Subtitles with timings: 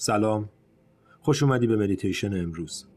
[0.00, 0.48] سلام.
[1.20, 2.88] خوش اومدی به مدیتیشن امروز.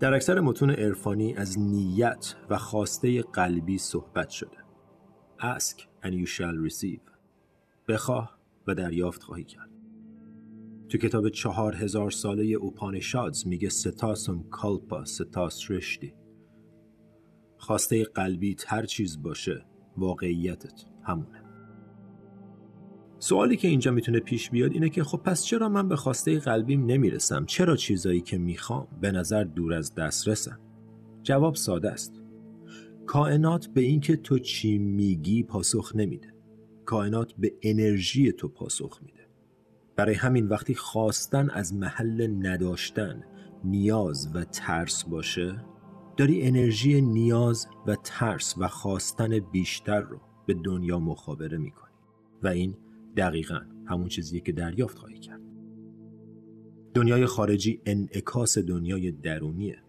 [0.00, 4.56] در اکثر متون عرفانی از نیت و خواسته قلبی صحبت شده.
[5.40, 7.10] Ask and you shall receive.
[7.88, 9.70] بخواه و دریافت خواهی کرد.
[10.88, 16.14] تو کتاب چهار هزار ساله اوپانیشادز میگه ستاسم کالپا ستاس رشتی.
[17.56, 19.66] خواسته قلبی هر چیز باشه
[19.96, 21.47] واقعیتت همونه.
[23.18, 26.86] سوالی که اینجا می‌تونه پیش بیاد اینه که خب پس چرا من به خواسته قلبیم
[26.86, 30.58] نمی‌رسم؟ چرا چیزایی که می‌خوام به نظر دور از دسترسن
[31.22, 32.22] جواب ساده است.
[33.06, 36.34] کائنات به اینکه تو چی میگی پاسخ نمیده.
[36.84, 39.28] کائنات به انرژی تو پاسخ میده.
[39.96, 43.22] برای همین وقتی خواستن از محل نداشتن
[43.64, 45.64] نیاز و ترس باشه
[46.16, 51.92] داری انرژی نیاز و ترس و خواستن بیشتر رو به دنیا مخابره می‌کنی.
[52.42, 52.74] و این
[53.16, 55.40] دقیقا همون چیزیه که دریافت خواهی کرد.
[56.94, 59.82] دنیای خارجی انعکاس دنیای درونیه.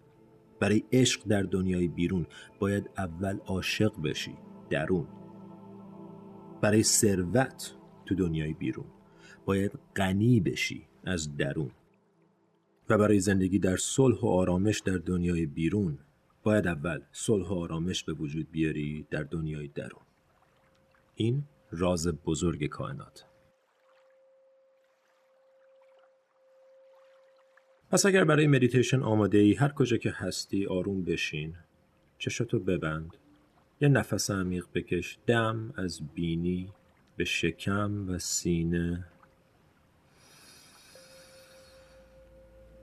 [0.60, 2.26] برای عشق در دنیای بیرون
[2.60, 4.38] باید اول عاشق بشی
[4.70, 5.08] درون.
[6.62, 8.86] برای ثروت تو دنیای بیرون
[9.46, 11.72] باید غنی بشی از درون.
[12.90, 16.00] و برای زندگی در صلح و آرامش در دنیای بیرون
[16.44, 20.02] باید اول صلح و آرامش به وجود بیاری در دنیای درون.
[21.16, 23.26] این راز بزرگ کائنات.
[27.92, 31.56] پس اگر برای مدیتیشن آماده ای هر کجا که هستی آروم بشین
[32.18, 33.18] چشاتو ببند
[33.82, 36.74] یه نفس عمیق بکش دم از بینی
[37.18, 39.06] به شکم و سینه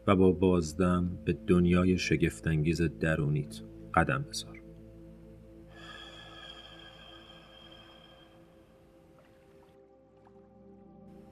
[0.07, 3.61] و با بازدم به دنیای شگفتانگیز درونیت
[3.95, 4.56] قدم بذار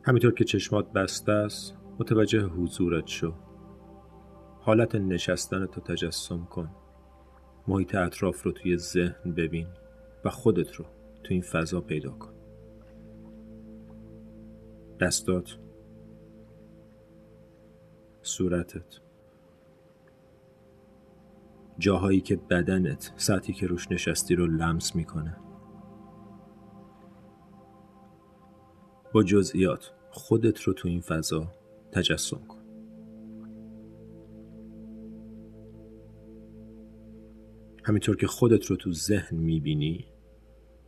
[0.06, 3.34] همینطور که چشمات بسته است متوجه حضورت شو.
[4.60, 6.70] حالت نشستن تو تجسم کن.
[7.68, 9.66] محیط اطراف رو توی ذهن ببین
[10.24, 10.84] و خودت رو
[11.24, 12.34] تو این فضا پیدا کن.
[15.00, 15.58] دستات.
[18.22, 19.00] صورتت.
[21.78, 25.36] جاهایی که بدنت سطحی که روش نشستی رو لمس می‌کنه.
[29.14, 29.92] با جزئیات.
[30.10, 31.52] خودت رو تو این فضا
[31.92, 32.64] تجسم کن.
[37.84, 40.06] همینطور که خودت رو تو ذهن می‌بینی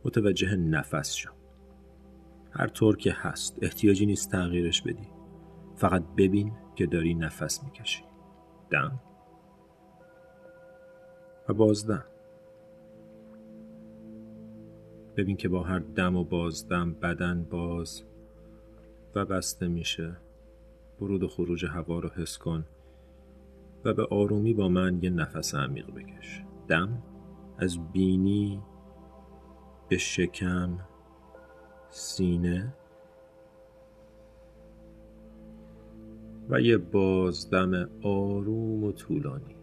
[0.05, 1.29] متوجه نفس شو.
[2.51, 5.07] هر طور که هست احتیاجی نیست تغییرش بدی.
[5.75, 8.03] فقط ببین که داری نفس می‌کشی.
[8.69, 8.99] دم
[11.49, 12.05] و بازدم
[15.17, 18.03] ببین که با هر دم و بازدم بدن باز
[19.17, 20.17] و بسته میشه.
[21.01, 22.65] ورود و خروج هوا رو حس کن
[23.85, 26.43] و به آرومی با من یه نفس عمیق بکش.
[26.67, 27.03] دم
[27.57, 28.61] از بینی
[29.89, 30.79] به شکم
[31.89, 32.73] سینه
[36.49, 39.55] و یه بازدم آروم و طولانی.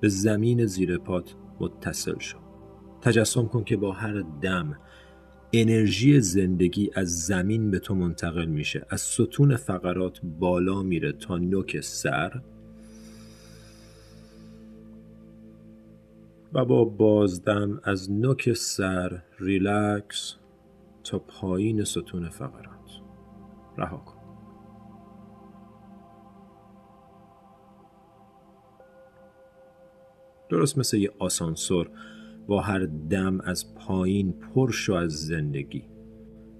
[0.00, 2.45] به زمین زیر پات متصل شو.
[3.06, 4.78] تجسم کن که با هر دم
[5.52, 8.86] انرژی زندگی از زمین به تو منتقل میشه.
[8.90, 12.40] از ستون فقرات بالا میره تا نوک سر.
[16.52, 20.36] و با بازدم از نوک سر ریلکس
[21.04, 23.00] تا پایین ستون فقرات.
[23.78, 24.16] رها کن.
[30.48, 31.90] درست مثل یه آسانسور
[32.46, 35.84] با هر دم از پایین پر شو از زندگی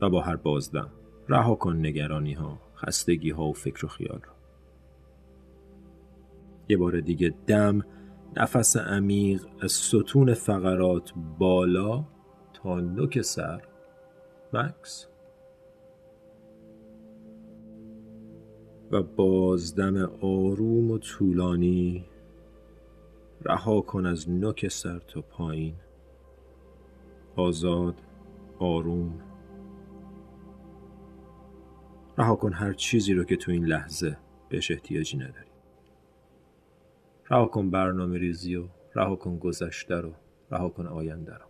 [0.01, 0.91] و با هر بازدم
[1.29, 4.33] رها کن نگرانی ها خستگی ها و فکر و خیال رو.
[6.69, 7.83] یه بار دیگه دم
[8.37, 12.05] نفس عمیق از ستون فقرات بالا
[12.53, 13.63] تا نوک سر.
[14.53, 15.07] مکس.
[18.91, 22.05] و بازدم آروم و طولانی
[23.43, 25.75] رها کن از نوک سر تا پایین.
[27.37, 27.95] آزاد
[28.59, 29.21] آروم.
[32.19, 34.19] رها کن هر چیزی رو که تو این لحظه
[34.49, 35.51] بهش احتیاجی نداری.
[37.31, 40.13] رها کن برنامه ریزی و رها کن گذشته رو
[40.51, 41.47] رها کن آینده رو.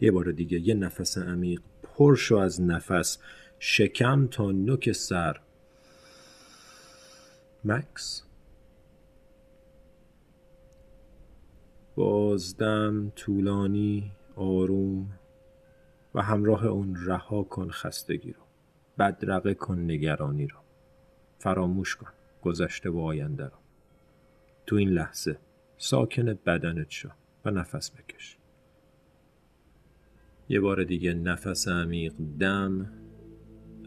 [0.00, 3.18] یه بار دیگه یه نفس عمیق پر شو از نفس
[3.58, 5.40] شکم تا نوک سر.
[7.64, 8.22] مکس؟
[11.94, 15.18] بازدم طولانی آروم
[16.14, 18.42] و همراه اون رها کن خستگی رو.
[18.98, 20.58] بدرقه کن نگرانی رو.
[21.38, 22.10] فراموش کن
[22.42, 23.58] گذشته و آینده رو.
[24.66, 25.38] تو این لحظه
[25.76, 27.08] ساکن بدنت شو
[27.44, 28.38] و نفس بکش.
[30.48, 32.92] یه بار دیگه نفس عمیق دم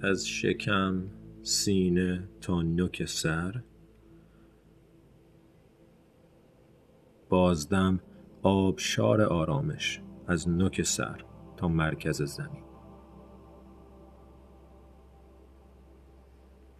[0.01, 1.03] از شکم
[1.43, 3.61] سینه تا نوک سر.
[7.35, 7.99] بازدم
[8.41, 11.25] آبشار آرامش از نوک سر
[11.57, 12.63] تا مرکز زمین.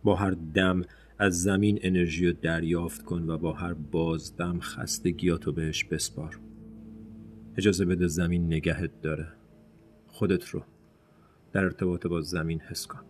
[0.04, 0.82] با هر دم
[1.20, 6.40] از زمین انرژی رو دریافت کن و با هر بازدم خستگیاتو بهش بسپار.
[7.58, 9.28] اجازه بده زمین نگهت داره.
[10.08, 10.64] خودت رو
[11.52, 13.02] در ارتباط با زمین حس کن.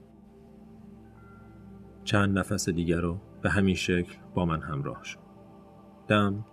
[2.04, 5.20] چند نفس دیگر رو به همین شکل با من همراه شو.
[6.08, 6.46] دم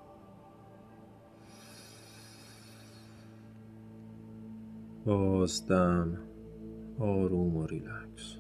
[5.05, 6.19] بازدم
[6.99, 8.37] آروم و ریلکس.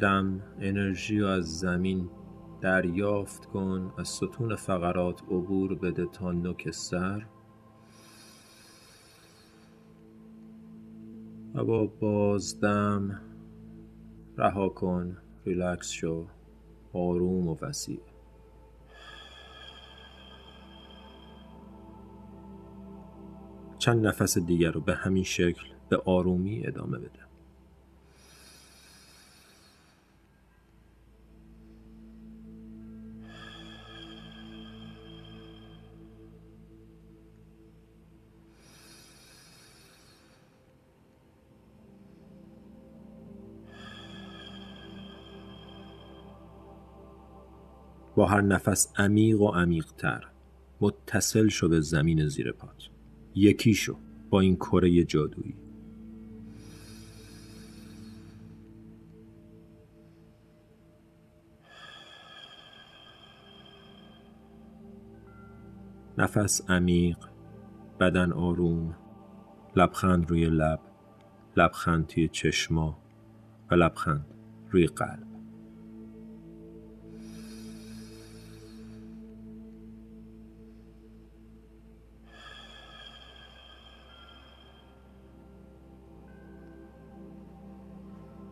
[0.00, 2.10] دم انرژی رو از زمین
[2.60, 7.26] دریافت کن از ستون فقرات عبور بده تا نوک سر.
[11.54, 13.20] و با بازدم
[14.36, 15.16] رها کن
[15.46, 16.26] ریلکس شو
[16.92, 18.09] آروم و وسیع.
[23.80, 27.20] چند نفس دیگر رو به همین شکل به آرومی ادامه بده.
[48.16, 50.24] با هر نفس عمیق و عمیقتر
[50.80, 52.99] متصل شو به زمین زیر پات.
[53.34, 53.96] یکی شو
[54.30, 55.54] با این کره جادویی.
[66.18, 67.18] نفس عمیق
[68.00, 68.96] بدن آروم
[69.76, 70.80] لبخند روی لب
[71.56, 72.98] لبخند توی چشما
[73.70, 74.26] و لبخند
[74.70, 75.29] روی قلب.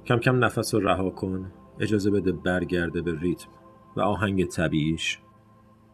[0.08, 3.49] کم کم نفس رو رها کن اجازه بده برگرده به ریتم
[3.96, 5.19] و آهنگ طبیعیش.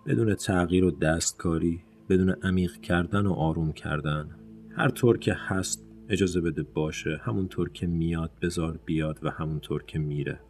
[0.06, 4.30] بدون تغییر و دستکاری بدون عمیق کردن و آروم کردن.
[4.76, 9.98] هر طور که هست اجازه بده باشه همونطور که میاد بزار بیاد و همونطور که
[9.98, 10.40] میره.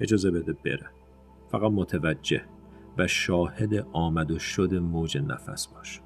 [0.00, 0.90] اجازه بده بره.
[1.48, 2.42] فقط متوجه
[2.98, 6.00] و شاهد آمد و شد موج نفس باش.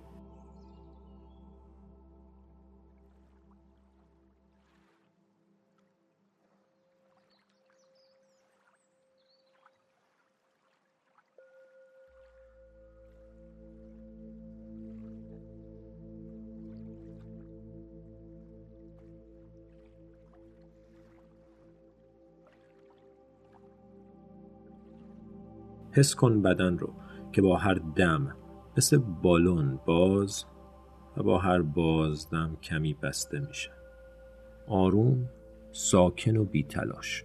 [25.97, 26.93] حس کن بدن رو
[27.33, 28.37] که با هر دم
[28.77, 30.45] مثل بالون باز
[31.17, 33.71] و با هر بازدم کمی بسته میشه.
[34.67, 35.29] آروم
[35.73, 37.25] ساکن و بیتلاش.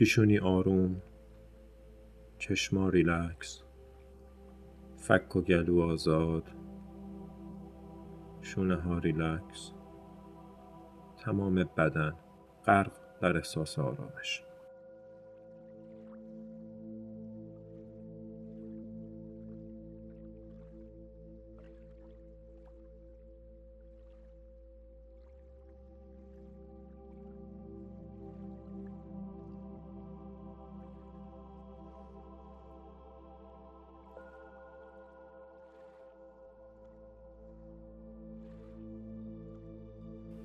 [0.00, 1.02] پیشونی آروم
[2.38, 3.62] چشما ریلکس
[4.96, 6.44] فک و گلو آزاد
[8.42, 9.72] شونه ها ریلکس
[11.18, 12.12] تمام بدن
[12.66, 14.42] غرق در احساس آرامش.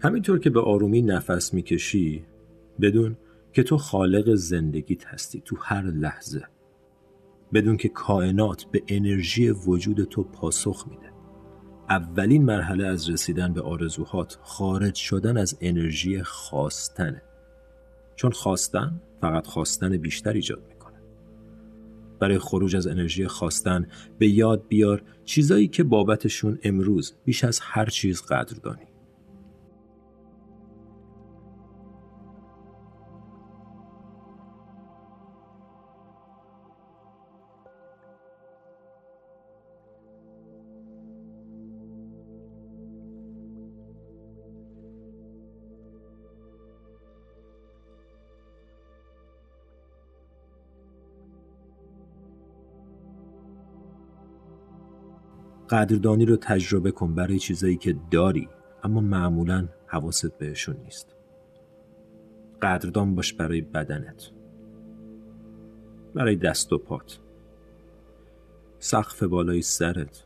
[0.05, 2.25] همینطور که به آرومی نفس می‌کشی
[2.81, 3.17] بدون
[3.53, 6.43] که تو خالق زندگیت هستی تو هر لحظه.
[7.53, 11.11] بدون که کائنات به انرژی وجود تو پاسخ میده.
[11.89, 17.21] اولین مرحله از رسیدن به آرزوهات خارج شدن از انرژی خواستنه.
[18.15, 21.01] چون خواستن فقط خواستن بیشتر ایجاد می‌کنه.
[22.19, 27.85] برای خروج از انرژی خواستن به یاد بیار چیزایی که بابتشون امروز بیش از هر
[27.85, 28.94] چیز قدردانی.
[55.75, 58.49] قدردانی رو تجربه کن برای چیزایی که داری
[58.83, 61.15] اما معمولا حواست بهشون نیست.
[62.61, 64.31] قدردان باش برای بدنت.
[66.13, 67.19] برای دست و پات.
[68.79, 70.25] سقف بالای سرت.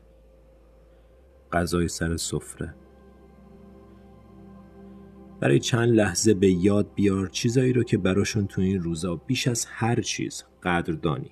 [1.51, 2.75] غذای سر سفره.
[5.39, 9.65] برای چند لحظه به یاد بیار چیزایی رو که براشون تو این روزا بیش از
[9.65, 11.31] هر چیز قدردانی.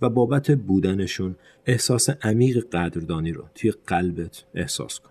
[0.00, 1.36] و بابت بودنشون
[1.66, 5.10] احساس عمیق قدردانی رو توی قلبت احساس کن.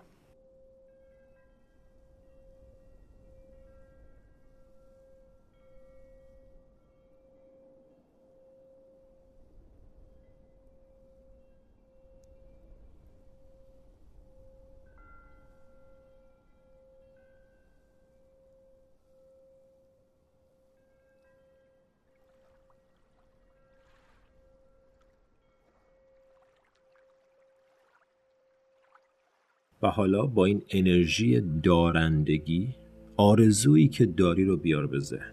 [29.90, 32.74] حالا با این انرژی دارندگی
[33.16, 35.32] آرزویی که داری رو بیار به ذهن.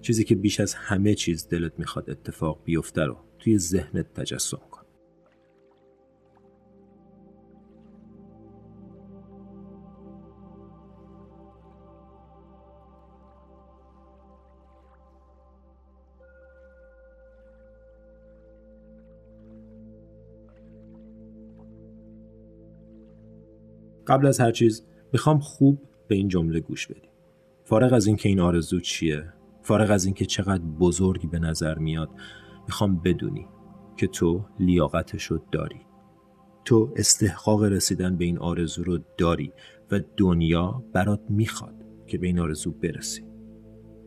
[0.00, 4.73] چیزی که بیش از همه چیز دلت می‌خواد اتفاق بیفته رو توی ذهنت تجسم کن.
[24.06, 27.08] قبل از هر چیز می‌خوام خوب به این جمله گوش بدی.
[27.64, 29.32] فارغ از اینکه این آرزو چیه
[29.62, 32.10] فارغ از اینکه چقدر بزرگی به نظر میاد
[32.66, 33.46] می‌خوام بدونی
[33.96, 35.80] که تو لیاقتش رو داری.
[36.64, 39.52] تو استحقاق رسیدن به این آرزو رو داری
[39.90, 41.74] و دنیا برات می‌خواد
[42.06, 43.24] که به این آرزو برسی.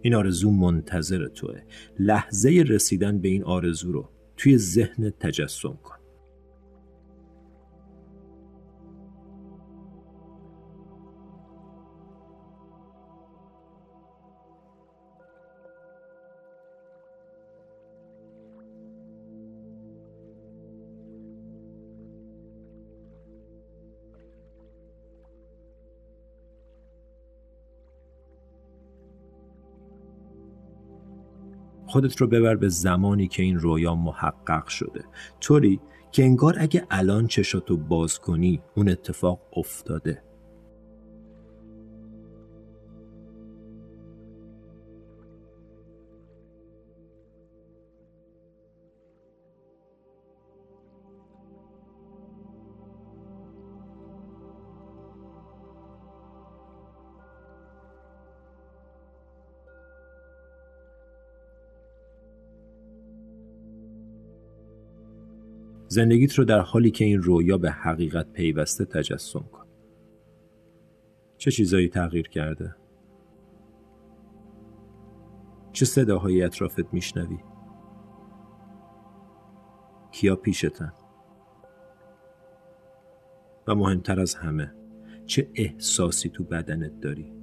[0.01, 1.61] این آرزو منتظر توه.
[1.99, 5.96] لحظه رسیدن به این آرزو رو توی ذهن تجسم کن.
[31.97, 35.05] خودت رو ببر به زمانی که این رویا محقق شده.
[35.41, 35.79] طوری
[36.11, 40.23] که انگار اگه الان چشاتو باز کنی اون اتفاق افتاده.
[65.97, 69.67] زندگیت رو در حالی که این رویا به حقیقت پیوسته تجسم کن
[71.37, 72.75] چه چیزایی تغییر کرده؟
[75.71, 77.37] چه صداهایی اطرافت میشنوی؟
[80.11, 80.93] کیا پیشتن؟
[83.67, 84.73] و مهمتر از همه
[85.25, 87.33] چه احساسی تو بدنت داری؟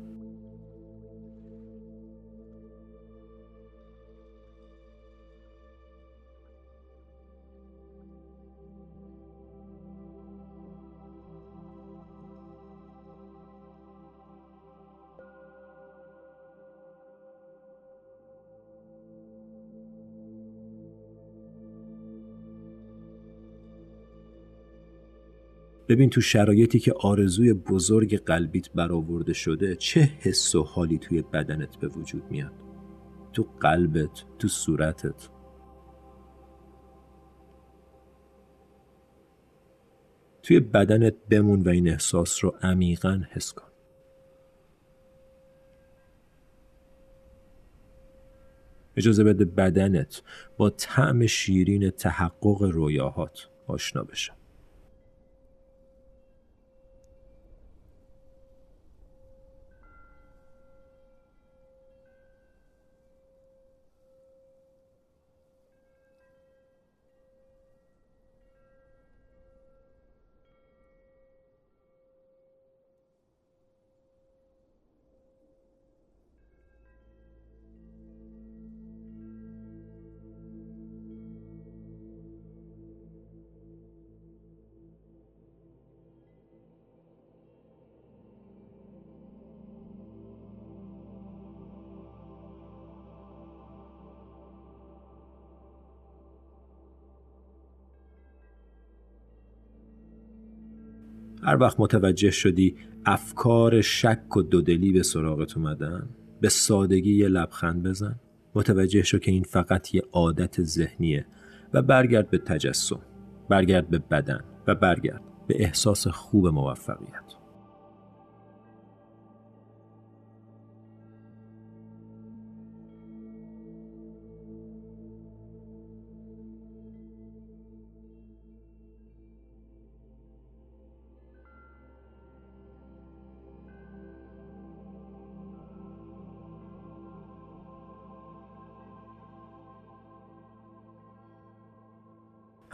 [25.88, 31.76] ببین تو شرایطی که آرزوی بزرگ قلبیت برآورده شده چه حس و حالی توی بدنت
[31.76, 32.52] به وجود میاد؟
[33.32, 35.28] تو قلبت تو صورتت.
[40.42, 43.68] توی بدنت بمون و این احساس رو عمیقا حس کن.
[48.96, 50.22] اجازه بده بدنت
[50.56, 54.32] با طعم شیرین تحقق رویاهات آشنا بشه.
[101.44, 106.08] هر وقت متوجه شدی افکار شک و دودلی به سراغت اومدن
[106.40, 108.20] به سادگی یه لبخند بزن.
[108.54, 111.26] متوجه شو که این فقط یه عادت ذهنیه
[111.72, 113.00] و برگرد به تجسم
[113.48, 117.43] برگرد به بدن و برگرد به احساس خوب موفقیت.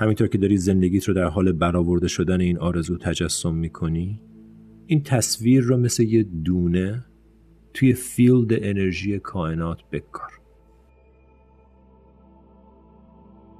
[0.00, 4.20] همینطور که داری زندگیت رو در حال برآورده شدن این آرزو تجسم می‌کنی
[4.86, 7.04] این تصویر رو مثل یه دونه
[7.74, 10.30] توی فیلد انرژی کائنات بکار.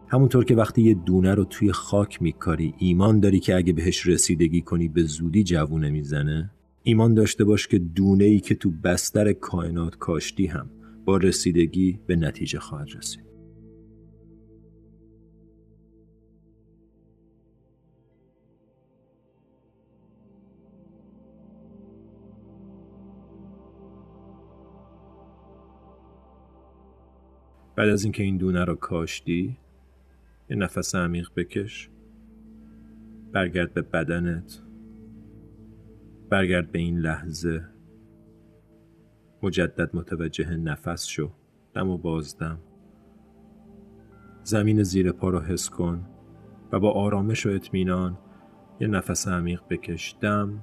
[0.09, 4.61] همونطور که وقتی یه دونه رو توی خاک میکاری ایمان داری که اگه بهش رسیدگی
[4.61, 6.50] کنی به زودی جوونه می‌زنه.
[6.82, 10.71] ایمان داشته باش که دونه ای که تو بستر کائنات کاشتی هم
[11.04, 13.29] با رسیدگی به نتیجه خواهد رسید.
[27.80, 29.56] بعد از اینکه این دونه رو کاشتی
[30.50, 31.90] یه نفس عمیق بکش.
[33.32, 34.62] برگرد به بدنت.
[36.30, 37.64] برگرد به این لحظه.
[39.43, 41.30] مجدد متوجه نفس شو.
[41.75, 42.58] دم و بازدم.
[44.43, 46.06] زمین زیر پا رو حس کن
[46.73, 48.19] و با آرامش و اطمینان
[48.80, 50.16] یه نفس عمیق بکش.
[50.21, 50.60] دم.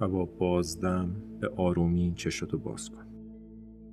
[0.00, 3.06] و با بازدم به آرومی چشمتو باز کن.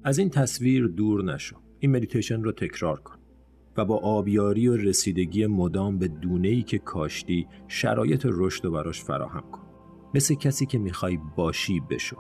[0.04, 1.56] از این تصویر دور نشو.
[1.80, 3.16] این مدیتیشن رو تکرار کن.
[3.78, 9.04] و با آبیاری و رسیدگی مدام به دونه ای که کاشتی شرایط رشد و براش
[9.04, 9.62] فراهم کن.
[10.14, 12.18] مثل کسی که می‌خوای باشی بشو.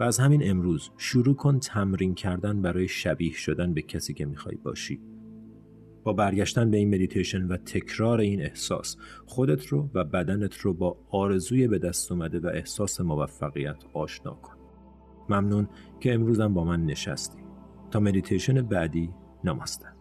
[0.00, 4.56] و از همین امروز شروع کن تمرین کردن برای شبیه شدن به کسی که می‌خوای
[4.56, 5.00] باشی.
[6.06, 10.98] با برگشتن به این مدیتیشن و تکرار این احساس خودت رو و بدنت رو با
[11.10, 14.56] آرزوی به دست اومده و احساس موفقیت آشنا کن.
[15.28, 15.68] ممنون
[16.00, 17.38] که امروزم با من نشستی.
[17.90, 19.10] تا مدیتیشن بعدی
[19.44, 19.95] نماستن